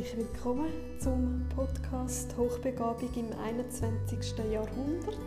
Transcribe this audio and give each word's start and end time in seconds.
Herzlich 0.00 0.26
willkommen 0.26 0.72
zum 0.98 1.46
Podcast 1.54 2.34
Hochbegabung 2.38 3.10
im 3.16 3.38
21. 3.38 4.34
Jahrhundert. 4.50 5.18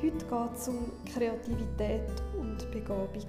Heute 0.00 0.24
geht 0.24 0.56
es 0.56 0.68
um 0.68 0.92
Kreativität 1.12 2.08
und 2.40 2.70
Begabung. 2.70 3.26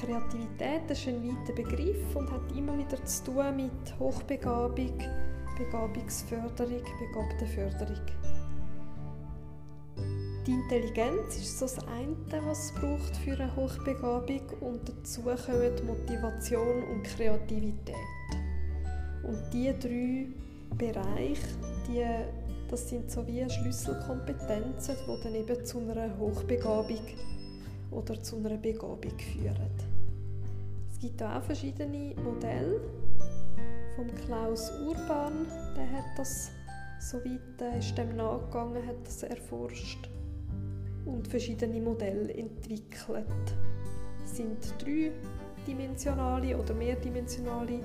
Kreativität 0.00 0.90
ist 0.90 1.08
ein 1.08 1.28
weiter 1.28 1.54
Begriff 1.54 2.14
und 2.14 2.30
hat 2.30 2.56
immer 2.56 2.78
wieder 2.78 3.04
zu 3.04 3.24
tun 3.24 3.56
mit 3.56 3.98
Hochbegabung, 3.98 4.96
Begabungsförderung, 5.58 6.84
Begabtenförderung. 7.00 8.27
Die 10.48 10.54
Intelligenz 10.54 11.36
ist 11.36 11.58
so 11.58 11.66
das 11.66 11.78
eine, 11.88 12.46
was 12.46 12.70
es 12.70 12.72
braucht 12.72 13.14
für 13.18 13.32
eine 13.32 13.54
Hochbegabung 13.54 14.40
und 14.62 14.80
dazu 14.88 15.20
kommen 15.20 15.86
Motivation 15.86 16.84
und 16.84 17.02
Kreativität. 17.02 17.94
Und 19.24 19.42
diese 19.52 19.74
drei 19.74 20.26
Bereiche, 20.74 21.48
die, 21.86 22.02
das 22.70 22.88
sind 22.88 23.10
so 23.10 23.26
wie 23.26 23.44
Schlüsselkompetenzen, 23.46 24.96
die 25.06 25.22
dann 25.22 25.34
eben 25.34 25.66
zu 25.66 25.80
einer 25.80 26.18
Hochbegabung 26.18 27.04
oder 27.90 28.22
zu 28.22 28.38
einer 28.38 28.56
Begabung 28.56 29.18
führen. 29.18 29.70
Es 30.90 30.98
gibt 30.98 31.22
auch 31.22 31.42
verschiedene 31.42 32.14
Modelle. 32.22 32.80
Vom 33.96 34.06
Klaus 34.24 34.72
Urban, 34.80 35.46
der 35.76 35.92
hat 35.92 36.06
das 36.16 36.50
so 37.00 37.18
weit, 37.18 37.76
ist 37.78 37.98
dem 37.98 38.16
nachgegangen, 38.16 38.86
hat 38.86 38.96
das 39.04 39.24
erforscht 39.24 40.08
und 41.08 41.26
verschiedene 41.26 41.80
Modelle 41.80 42.32
entwickelt. 42.34 43.26
Es 44.24 44.36
sind 44.36 44.58
dreidimensionale 44.78 46.56
oder 46.56 46.74
mehrdimensionale 46.74 47.80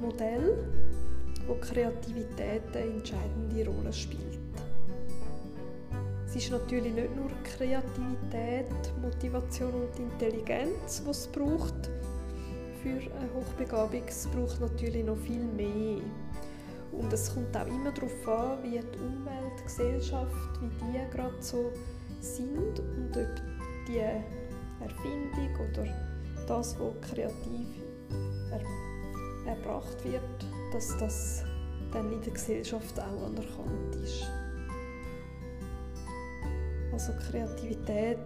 Modelle, 0.00 0.56
wo 1.46 1.54
Kreativität 1.54 2.62
eine 2.74 2.94
entscheidende 2.94 3.66
Rolle 3.66 3.92
spielt. 3.92 4.38
Es 6.26 6.36
ist 6.36 6.50
natürlich 6.50 6.94
nicht 6.94 7.14
nur 7.14 7.30
Kreativität, 7.44 8.70
Motivation 9.02 9.74
und 9.74 9.98
Intelligenz, 9.98 11.02
was 11.04 11.18
es 11.18 11.26
braucht 11.26 11.90
für 12.82 12.88
eine 12.88 13.34
Hochbegabung. 13.34 14.02
Es 14.06 14.26
braucht 14.28 14.60
natürlich 14.60 15.04
noch 15.04 15.18
viel 15.18 15.44
mehr. 15.44 16.00
Und 16.92 17.12
es 17.12 17.34
kommt 17.34 17.54
auch 17.56 17.66
immer 17.66 17.90
darauf 17.90 18.28
an, 18.28 18.62
wie 18.62 18.78
die 18.78 18.98
Umwelt, 18.98 19.58
die 19.58 19.64
Gesellschaft, 19.64 20.60
wie 20.60 20.68
die 20.68 21.10
gerade 21.10 21.34
so 21.40 21.70
sind 22.22 22.78
und 22.80 23.16
ob 23.16 23.42
die 23.88 23.98
Erfindung 23.98 25.70
oder 25.70 25.86
das, 26.46 26.78
was 26.78 27.10
kreativ 27.10 27.66
er, 28.50 29.50
erbracht 29.50 30.04
wird, 30.04 30.22
dass 30.72 30.96
das 30.98 31.44
dann 31.92 32.12
in 32.12 32.22
der 32.22 32.32
Gesellschaft 32.32 32.98
auch 32.98 33.26
anerkannt 33.26 33.96
ist. 34.02 34.24
Also 36.92 37.12
Kreativität 37.30 38.18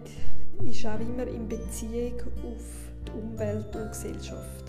ist 0.63 0.85
auch 0.85 0.99
immer 0.99 1.27
in 1.27 1.47
Beziehung 1.47 2.19
auf 2.43 2.63
die 3.07 3.11
Umwelt 3.11 3.75
und 3.75 3.85
die 3.85 3.89
Gesellschaft. 3.89 4.66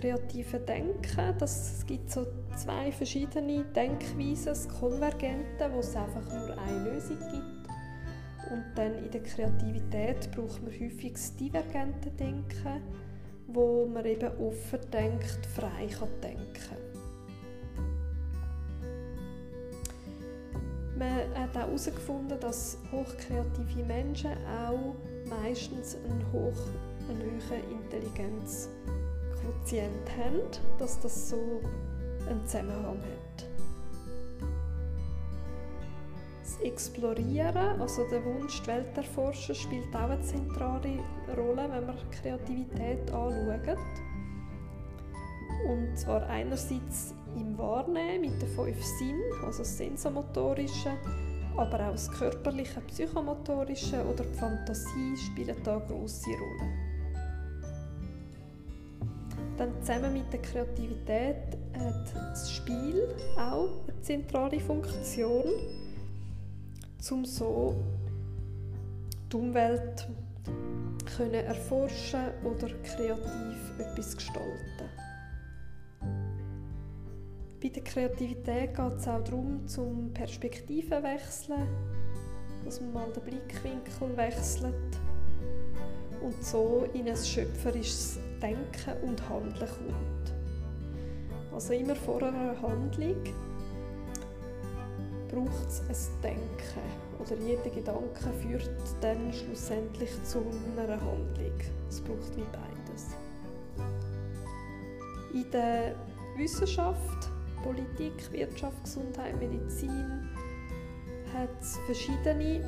Kreative 0.00 0.58
Denken, 0.60 1.34
das, 1.38 1.78
es 1.78 1.86
gibt 1.86 2.10
so 2.10 2.26
zwei 2.56 2.90
verschiedene 2.90 3.64
Denkweisen, 3.64 4.46
das 4.46 4.68
Konvergente, 4.68 5.70
wo 5.72 5.80
es 5.80 5.94
einfach 5.94 6.24
nur 6.32 6.56
eine 6.58 6.90
Lösung 6.90 7.18
gibt. 7.18 7.68
Und 8.50 8.64
dann 8.74 8.94
in 9.04 9.10
der 9.10 9.22
Kreativität 9.22 10.30
braucht 10.32 10.62
man 10.62 10.72
häufig 10.72 11.12
das 11.12 11.36
divergente 11.36 12.10
Denken, 12.10 12.82
wo 13.46 13.86
man 13.86 14.04
eben 14.06 14.30
offen 14.38 14.80
denkt, 14.92 15.46
frei 15.54 15.86
kann 15.86 16.08
denken. 16.22 16.90
Man 20.98 21.18
hat 21.34 21.56
auch 21.56 21.66
herausgefunden, 21.66 22.38
dass 22.40 22.78
hochkreative 22.92 23.84
Menschen 23.86 24.32
auch 24.46 24.94
meistens 25.28 25.96
einen, 25.96 26.24
hoch, 26.32 26.68
einen 27.08 27.40
hohen 27.48 28.99
Intelligenzquotient 29.40 30.10
haben, 30.18 30.40
dass 30.78 31.00
das 31.00 31.30
so 31.30 31.60
einen 32.28 32.44
Zusammenhang 32.46 32.98
hat. 32.98 33.46
Das 36.42 36.60
Explorieren, 36.60 37.80
also 37.80 38.08
der 38.10 38.24
Wunsch, 38.24 38.62
die 38.62 38.66
Welt 38.68 38.96
erforschen, 38.96 39.54
spielt 39.54 39.94
auch 39.94 40.10
eine 40.10 40.20
zentrale 40.20 40.98
Rolle, 41.36 41.68
wenn 41.70 41.86
man 41.86 41.96
Kreativität 42.10 43.10
anschaut. 43.12 43.78
Und 45.68 45.96
zwar 45.96 46.26
einerseits 46.28 47.14
im 47.36 47.56
Wahrnehmen 47.58 48.22
mit 48.22 48.42
den 48.42 48.48
fünf 48.48 48.82
Sinnen, 48.82 49.22
also 49.44 49.58
das 49.58 49.76
sensomotorische, 49.76 50.90
aber 51.56 51.86
auch 51.86 51.92
das 51.92 52.10
körperliche, 52.10 52.80
psychomotorische 52.80 54.02
oder 54.04 54.24
die 54.24 54.38
Fantasie 54.38 55.16
spielen 55.16 55.56
da 55.62 55.76
eine 55.76 55.86
grosse 55.86 56.30
Rolle. 56.30 56.89
Dann 59.60 59.78
zusammen 59.82 60.14
mit 60.14 60.32
der 60.32 60.40
Kreativität 60.40 61.58
hat 61.78 62.14
das 62.14 62.50
Spiel 62.50 63.14
auch 63.36 63.68
eine 63.86 64.00
zentrale 64.00 64.58
Funktion, 64.58 65.44
um 67.10 67.26
so 67.26 67.76
die 69.30 69.36
Umwelt 69.36 70.08
können 71.14 71.44
erforschen 71.44 72.20
oder 72.42 72.68
kreativ 72.82 73.72
etwas 73.78 74.16
gestalten. 74.16 74.88
Bei 77.62 77.68
der 77.68 77.84
Kreativität 77.84 78.74
geht 78.74 78.96
es 78.96 79.06
auch 79.06 79.22
darum, 79.22 79.68
zum 79.68 80.10
Perspektiven 80.14 81.02
wechseln, 81.02 81.68
dass 82.64 82.80
man 82.80 82.94
mal 82.94 83.12
den 83.12 83.24
Blickwinkel 83.24 84.16
wechselt 84.16 84.96
und 86.22 86.42
so 86.42 86.88
in 86.94 87.10
ein 87.10 87.16
schöpferisches 87.18 88.20
Denken 88.40 89.02
und 89.02 89.28
Handeln 89.28 89.54
kommt. 89.54 90.32
Also 91.52 91.72
immer 91.72 91.96
vor 91.96 92.22
einer 92.22 92.60
Handlung 92.60 93.22
braucht 95.28 95.68
es 95.68 96.10
ein 96.12 96.22
Denken 96.22 97.00
oder 97.18 97.36
jeder 97.36 97.70
Gedanke 97.70 98.32
führt 98.40 98.70
dann 99.00 99.32
schlussendlich 99.32 100.10
zu 100.24 100.38
einer 100.76 100.92
Handlung. 100.92 101.58
Es 101.88 102.00
braucht 102.00 102.36
wie 102.36 102.44
beides. 102.52 103.14
In 105.32 105.50
der 105.52 105.94
Wissenschaft, 106.36 107.30
Politik, 107.62 108.32
Wirtschaft, 108.32 108.82
Gesundheit, 108.84 109.38
Medizin 109.38 110.28
hat 111.34 111.50
es 111.60 111.78
verschiedene 111.86 112.64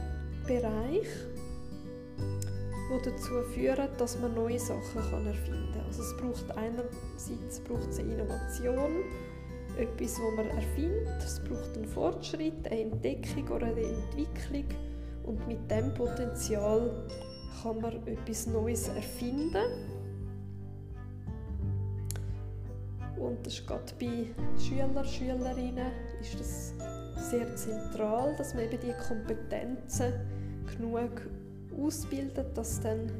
Bereiche, 0.46 1.32
die 2.92 3.10
dazu 3.10 3.42
führen, 3.54 3.88
dass 3.98 4.18
man 4.20 4.34
neue 4.34 4.58
Sachen 4.58 5.26
erfinden 5.26 5.72
kann. 5.72 5.86
Also 5.86 6.02
es 6.02 6.16
braucht 6.16 6.56
einerseits 6.56 7.60
braucht 7.60 7.88
es 7.88 7.98
eine 7.98 8.12
Innovation, 8.12 9.04
etwas, 9.78 10.20
was 10.20 10.36
man 10.36 10.48
erfindet. 10.48 11.22
Es 11.24 11.40
braucht 11.40 11.76
einen 11.76 11.86
Fortschritt, 11.86 12.66
eine 12.70 12.80
Entdeckung 12.80 13.48
oder 13.48 13.66
eine 13.66 13.82
Entwicklung. 13.82 14.66
Und 15.24 15.46
mit 15.46 15.70
dem 15.70 15.94
Potenzial 15.94 17.06
kann 17.62 17.80
man 17.80 18.06
etwas 18.06 18.46
Neues 18.46 18.88
erfinden. 18.88 19.88
Und 23.18 23.46
das 23.46 23.54
ist 23.54 23.66
gerade 23.66 23.92
bei 24.00 24.26
Schülern, 24.60 25.04
Schülerinnen 25.04 25.92
ist 26.20 26.40
das 26.40 26.74
sehr 27.30 27.54
zentral, 27.54 28.34
dass 28.36 28.52
man 28.54 28.64
eben 28.64 28.80
die 28.80 28.92
Kompetenzen 29.06 30.12
genug 30.76 31.10
ausbildet, 31.78 32.56
dass 32.56 32.80
dann 32.80 33.10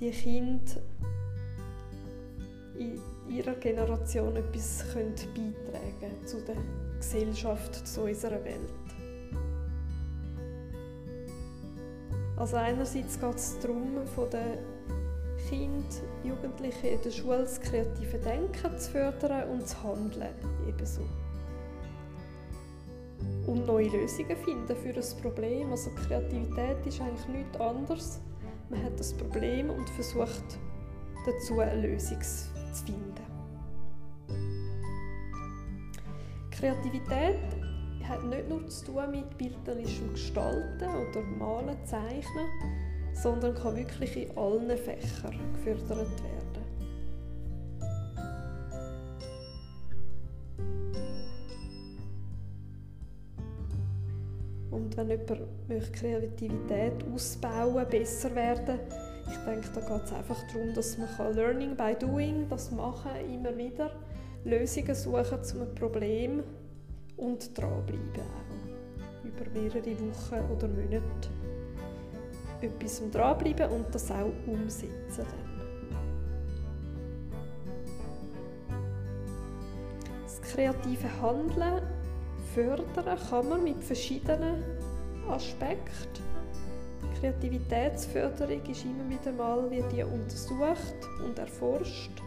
die 0.00 0.10
Kinder 0.10 0.72
in 2.78 3.00
ihrer 3.28 3.54
Generation 3.54 4.36
etwas 4.36 4.84
können 4.92 5.14
beitragen 5.14 6.00
können 6.00 6.26
zu 6.26 6.40
der 6.40 6.56
Gesellschaft, 6.98 7.86
zu 7.86 8.02
unserer 8.02 8.42
Welt. 8.44 8.58
Also 12.36 12.56
einerseits 12.56 13.18
geht 13.18 13.34
es 13.36 13.58
darum, 13.60 14.06
von 14.14 14.28
den 14.30 14.58
Kindern, 15.48 15.84
Jugendlichen 16.24 16.86
in 16.86 17.02
der 17.02 17.10
Schule 17.10 17.38
das 17.38 17.60
kreative 17.60 18.18
Denken 18.18 18.78
zu 18.78 18.90
fördern 18.90 19.50
und 19.50 19.62
das 19.62 19.82
Handeln 19.82 20.34
ebenso 20.68 21.02
und 23.46 23.66
neue 23.66 23.88
Lösungen 23.88 24.36
finden 24.36 24.76
für 24.76 24.92
das 24.92 25.14
Problem. 25.14 25.70
Also 25.70 25.90
Kreativität 25.90 26.84
ist 26.86 27.00
eigentlich 27.00 27.28
nichts 27.28 27.60
anderes. 27.60 28.20
Man 28.70 28.82
hat 28.82 28.98
das 28.98 29.12
Problem 29.12 29.70
und 29.70 29.88
versucht 29.90 30.58
dazu 31.26 31.60
eine 31.60 31.80
Lösung 31.86 32.20
zu 32.20 32.84
finden. 32.84 33.14
Kreativität 36.50 37.38
hat 38.08 38.24
nicht 38.24 38.48
nur 38.48 38.66
zu 38.68 38.86
tun 38.86 39.10
mit 39.10 39.36
bildnerischem 39.38 40.12
Gestalten 40.12 40.84
oder 40.84 41.20
Malen, 41.22 41.76
Zeichnen, 41.84 42.48
sondern 43.12 43.54
kann 43.54 43.76
wirklich 43.76 44.16
in 44.16 44.36
allen 44.36 44.76
Fächern 44.76 45.38
gefördert 45.52 46.22
werden. 46.22 46.63
Wenn 55.08 55.20
jemand 55.20 55.68
möchte 55.68 55.92
Kreativität 55.92 57.04
ausbauen, 57.12 57.86
besser 57.88 58.34
werden, 58.34 58.80
ich 59.30 59.38
denke, 59.38 59.68
da 59.74 59.80
geht 59.80 60.04
es 60.04 60.12
einfach 60.12 60.42
darum, 60.52 60.74
dass 60.74 60.98
man 60.98 61.34
Learning 61.34 61.76
by 61.76 61.94
Doing, 61.98 62.46
das 62.48 62.70
Machen 62.70 63.10
immer 63.32 63.56
wieder, 63.56 63.90
Lösungen 64.44 64.94
suchen 64.94 65.42
zu 65.42 65.60
einem 65.60 65.74
Problem 65.74 66.42
und 67.16 67.56
dranbleiben 67.56 68.10
auch. 68.18 69.24
Über 69.24 69.50
mehrere 69.58 69.98
Wochen 70.00 70.52
oder 70.52 70.68
Monate 70.68 71.02
etwas 72.60 73.02
dranbleiben 73.10 73.70
und 73.70 73.94
das 73.94 74.10
auch 74.10 74.32
umsetzen 74.46 74.94
dann. 75.16 75.44
Das 80.22 80.40
kreative 80.42 81.22
Handeln 81.22 81.82
fördern 82.54 83.18
kann 83.28 83.48
man 83.48 83.64
mit 83.64 83.82
verschiedenen 83.82 84.62
Aspekten. 85.28 86.22
Kreativitätsförderung 87.20 88.60
ist 88.66 88.84
immer 88.84 89.08
wieder 89.08 89.32
mal 89.32 89.70
wird 89.70 89.90
die 89.92 90.02
untersucht 90.02 90.94
und 91.24 91.38
erforscht. 91.38 92.22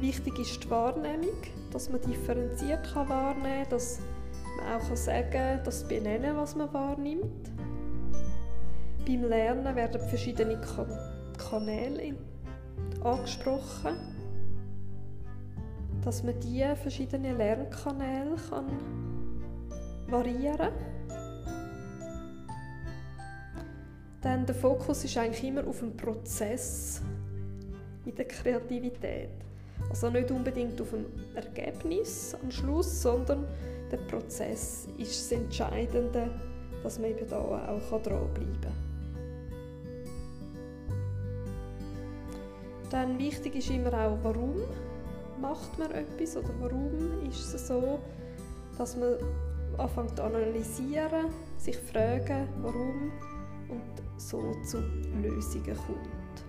Wichtig 0.00 0.38
ist 0.38 0.64
die 0.64 0.70
Wahrnehmung, 0.70 1.36
dass 1.72 1.88
man 1.88 2.00
differenziert 2.02 2.92
kann 2.92 3.08
wahrnehmen 3.08 3.62
kann, 3.62 3.70
dass 3.70 4.00
man 4.58 4.80
auch 4.80 4.96
sagen 4.96 5.30
kann, 5.30 5.64
das 5.64 5.88
benennen, 5.88 6.36
was 6.36 6.54
man 6.54 6.72
wahrnimmt. 6.74 7.50
Beim 9.06 9.24
Lernen 9.24 9.76
werden 9.76 10.00
verschiedene 10.00 10.60
Kanäle 11.36 12.14
angesprochen, 13.02 13.96
dass 16.02 16.22
man 16.22 16.38
diese 16.40 16.74
verschiedenen 16.76 17.36
Lernkanäle 17.36 18.36
kann 18.48 18.66
variieren 20.08 20.58
kann. 20.58 20.72
Dann 24.20 24.46
der 24.46 24.54
Fokus 24.54 25.04
ist 25.04 25.16
eigentlich 25.18 25.44
immer 25.44 25.66
auf 25.66 25.80
dem 25.80 25.96
Prozess 25.96 27.02
in 28.04 28.14
der 28.14 28.26
Kreativität. 28.26 29.30
Also 29.90 30.08
nicht 30.08 30.30
unbedingt 30.30 30.80
auf 30.80 30.90
dem 30.90 31.06
Ergebnis 31.34 32.34
am 32.42 32.50
Schluss, 32.50 33.02
sondern 33.02 33.46
der 33.90 33.98
Prozess 33.98 34.88
ist 34.98 35.30
das 35.30 35.38
Entscheidende, 35.38 36.30
dass 36.82 36.98
man 36.98 37.10
eben 37.10 37.28
da 37.28 37.38
auch 37.38 38.02
dranbleiben 38.02 38.60
kann. 38.60 38.73
Dann 42.90 43.18
wichtig 43.18 43.56
ist 43.56 43.70
immer 43.70 43.92
auch, 43.92 44.18
warum 44.22 44.54
macht 45.40 45.78
man 45.78 45.90
etwas 45.90 46.36
oder 46.36 46.50
warum 46.60 47.26
ist 47.28 47.54
es 47.54 47.68
so, 47.68 47.98
dass 48.78 48.96
man 48.96 49.16
anfängt 49.78 50.16
zu 50.16 50.22
analysieren, 50.22 51.26
sich 51.58 51.76
fragen, 51.76 52.48
warum 52.62 53.12
und 53.68 54.20
so 54.20 54.40
zu 54.64 54.78
Lösungen 55.22 55.76
kommt. 55.76 56.44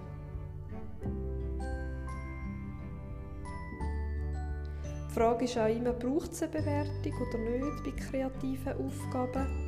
Die 5.09 5.19
Frage 5.19 5.45
ist 5.45 5.57
auch 5.57 5.67
immer, 5.67 5.93
braucht 5.93 6.33
es 6.33 6.43
eine 6.43 6.51
Bewertung 6.51 7.13
oder 7.21 7.37
nicht 7.37 7.83
bei 7.85 7.91
kreativen 7.91 8.73
Aufgaben? 8.73 9.64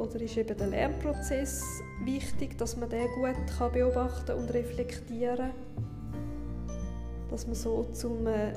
Oder 0.00 0.22
ist 0.22 0.36
eben 0.38 0.56
der 0.56 0.66
Lernprozess 0.68 1.62
wichtig, 2.04 2.56
dass 2.56 2.74
man 2.74 2.88
den 2.88 3.06
gut 3.08 3.36
kann 3.58 3.70
beobachten 3.70 4.32
und 4.32 4.48
reflektieren 4.54 5.36
kann? 5.36 7.28
Dass 7.28 7.46
man 7.46 7.54
so 7.54 7.84
zum 7.92 8.26
äh, 8.26 8.54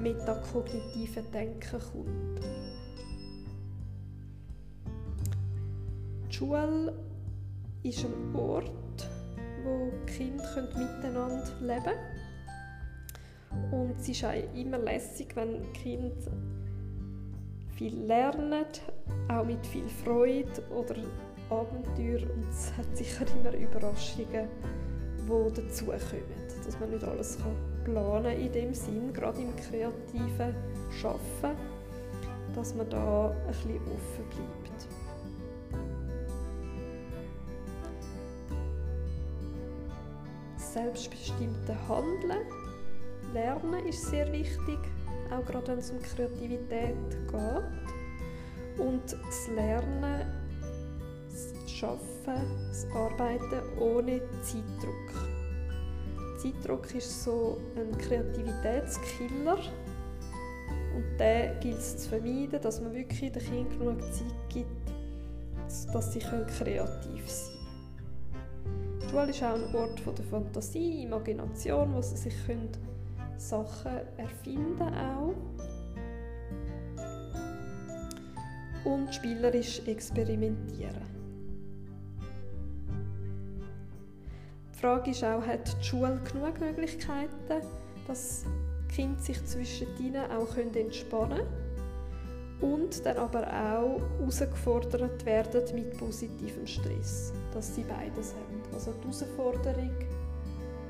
metakognitiven 0.00 1.30
Denken 1.32 1.80
kommt. 1.80 2.40
Die 6.28 6.34
Schule 6.34 6.92
ist 7.84 8.04
ein 8.04 8.34
Ort, 8.34 9.08
wo 9.62 9.92
die 10.08 10.12
Kinder 10.12 10.68
miteinander 10.76 11.52
leben 11.60 11.84
können. 11.84 13.72
Und 13.72 14.00
es 14.00 14.08
ist 14.08 14.24
auch 14.24 14.32
immer 14.56 14.78
lässig, 14.78 15.36
wenn 15.36 15.72
Kinder 15.72 16.32
viel 17.76 17.96
lernen, 17.96 18.64
auch 19.28 19.44
mit 19.44 19.66
viel 19.66 19.88
Freude 19.88 20.62
oder 20.70 20.94
Abenteuer 21.50 22.22
und 22.22 22.48
es 22.50 22.72
hat 22.76 22.96
sicher 22.96 23.24
immer 23.38 23.54
Überraschungen, 23.54 24.48
die 25.18 25.54
dazukommen. 25.54 26.44
Dass 26.64 26.80
man 26.80 26.90
nicht 26.90 27.04
alles 27.04 27.38
kann 27.38 27.54
planen 27.84 28.38
in 28.38 28.52
dem 28.52 28.74
Sinn, 28.74 29.12
gerade 29.12 29.40
im 29.42 29.54
kreativen 29.56 30.54
Schaffen, 30.90 31.56
dass 32.54 32.74
man 32.74 32.88
da 32.88 33.30
ein 33.30 33.46
bisschen 33.48 33.76
offen 33.76 34.24
bleibt. 34.30 34.88
Selbstbestimmte 40.56 41.76
Handeln, 41.88 42.46
Lernen 43.32 43.86
ist 43.86 44.06
sehr 44.06 44.32
wichtig 44.32 44.78
auch 45.30 45.44
gerade 45.44 45.68
wenn 45.68 45.78
es 45.78 45.90
um 45.90 46.00
Kreativität 46.00 46.94
geht. 47.10 48.03
Und 48.78 49.02
das 49.12 49.48
Lernen, 49.54 50.26
das 51.30 51.70
Schaffen, 51.70 52.68
das 52.68 52.86
Arbeiten 52.94 53.62
ohne 53.78 54.20
Zeitdruck. 54.42 55.28
Zeitdruck 56.38 56.94
ist 56.94 57.24
so 57.24 57.58
ein 57.76 57.96
Kreativitätskiller 57.98 59.58
und 60.94 61.18
den 61.18 61.60
gilt 61.60 61.78
es 61.78 61.96
zu 61.98 62.08
vermeiden, 62.10 62.60
dass 62.60 62.80
man 62.80 62.92
wirklich 62.94 63.32
den 63.32 63.42
Kindern 63.42 63.78
genug 63.78 64.12
Zeit 64.12 64.48
gibt, 64.48 64.92
dass 65.92 66.12
sie 66.12 66.18
kreativ 66.18 67.30
sein 67.30 67.54
können. 67.56 69.00
Die 69.00 69.08
Schule 69.08 69.30
ist 69.30 69.42
auch 69.42 69.54
ein 69.54 69.74
Ort 69.74 70.18
der 70.18 70.24
Fantasie, 70.24 71.04
Imagination, 71.04 71.94
wo 71.94 72.02
sie 72.02 72.16
sich 72.16 72.34
können 72.46 72.70
Sachen 73.36 74.00
erfinden 74.16 74.82
auch. 74.82 75.34
Und 78.84 79.14
spielerisch 79.14 79.80
experimentieren. 79.86 81.14
Die 84.72 84.78
Frage 84.78 85.10
ist 85.10 85.24
auch, 85.24 85.46
hat 85.46 85.76
die 85.80 85.84
Schule 85.84 86.20
genug 86.30 86.60
Möglichkeiten, 86.60 87.62
dass 88.06 88.44
Kinder 88.94 89.18
sich 89.20 89.42
zwischen 89.46 89.86
ihnen 89.98 90.30
auch 90.30 90.56
entspannen 90.56 91.38
können 91.38 91.64
und 92.60 93.04
dann 93.04 93.16
aber 93.16 93.46
auch 93.46 94.00
herausgefordert 94.18 95.24
werden 95.26 95.62
mit 95.74 95.96
positivem 95.98 96.66
Stress, 96.66 97.32
dass 97.52 97.74
sie 97.74 97.82
beides 97.82 98.34
haben. 98.34 98.62
Also 98.72 98.92
die 98.92 99.02
Herausforderung 99.02 99.90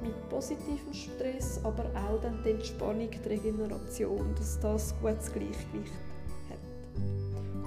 mit 0.02 0.28
positivem 0.28 0.92
Stress, 0.92 1.60
aber 1.64 1.84
auch 1.94 2.20
dann 2.20 2.42
die 2.44 2.50
Entspannung, 2.50 3.10
die 3.10 3.28
Regeneration, 3.28 4.34
dass 4.36 4.60
das 4.60 4.94
gutes 5.00 5.32
Gleichgewicht. 5.32 5.92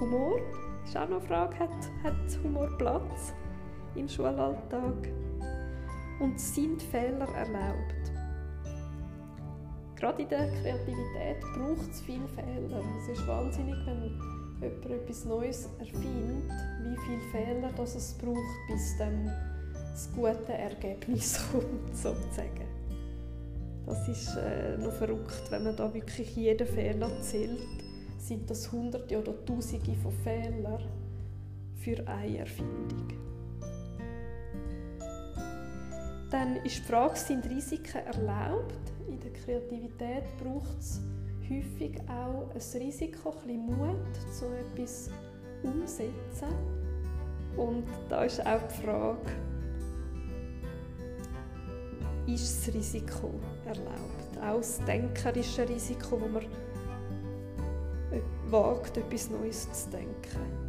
Humor 0.00 0.38
ist 0.84 0.96
auch 0.96 1.08
noch 1.08 1.18
eine 1.18 1.26
Frage, 1.26 1.58
hat, 1.58 1.70
hat 2.02 2.44
Humor 2.44 2.68
Platz 2.78 3.34
im 3.94 4.08
Schulalltag? 4.08 5.08
Und 6.20 6.38
sind 6.38 6.82
Fehler 6.82 7.28
erlaubt? 7.36 8.12
Gerade 9.96 10.22
in 10.22 10.28
der 10.28 10.48
Kreativität 10.62 11.40
braucht 11.56 11.90
es 11.90 12.00
viele 12.00 12.26
Fehler. 12.28 12.82
Es 13.00 13.18
ist 13.18 13.26
wahnsinnig, 13.26 13.76
wenn 13.86 14.02
jemand 14.60 14.86
etwas 14.86 15.24
Neues 15.24 15.68
erfindet, 15.78 16.50
wie 16.82 16.96
viele 17.06 17.20
Fehler 17.32 17.70
das 17.76 17.94
es 17.94 18.14
braucht, 18.14 18.68
bis 18.68 18.96
dann 18.98 19.26
das 19.92 20.10
gute 20.14 20.52
Ergebnis 20.52 21.40
kommt, 21.52 21.96
sozusagen. 21.96 22.66
Das 23.86 24.08
ist 24.08 24.36
äh, 24.36 24.76
noch 24.78 24.92
verrückt, 24.92 25.50
wenn 25.50 25.64
man 25.64 25.74
da 25.74 25.92
wirklich 25.92 26.36
jeden 26.36 26.66
Fehler 26.66 27.10
zählt, 27.20 27.87
sind 28.18 28.50
das 28.50 28.70
Hunderte 28.70 29.18
oder 29.18 29.44
Tausende 29.44 29.94
von 29.94 30.12
Fehlern 30.12 30.84
für 31.74 32.06
eine 32.06 32.38
Erfindung. 32.38 33.08
Dann 36.30 36.56
ist 36.56 36.78
die 36.78 36.82
Frage, 36.82 37.16
sind 37.16 37.48
Risiken 37.48 38.04
erlaubt? 38.04 38.74
In 39.08 39.18
der 39.20 39.32
Kreativität 39.32 40.24
braucht 40.42 40.78
es 40.78 41.00
häufig 41.48 41.98
auch 42.08 42.50
ein 42.50 42.82
Risiko, 42.82 43.30
ein 43.30 43.36
bisschen 43.46 43.66
Mut, 43.66 44.16
so 44.30 44.46
etwas 44.46 45.10
umzusetzen 45.62 46.54
Und 47.56 47.84
da 48.10 48.24
ist 48.24 48.44
auch 48.44 48.60
die 48.68 48.82
Frage, 48.82 49.30
ist 52.26 52.66
das 52.66 52.74
Risiko 52.74 53.30
erlaubt? 53.64 54.38
Auch 54.42 54.58
das 54.58 54.84
denkerische 54.84 55.66
Risiko, 55.66 56.20
wo 56.20 56.28
man 56.28 56.44
wagt, 58.50 58.96
etwas 58.96 59.30
Neues 59.30 59.72
zu 59.72 59.90
denken. 59.90 60.68